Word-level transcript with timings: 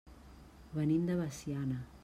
Venim 0.79 1.05
de 1.11 1.19
Veciana. 1.21 1.83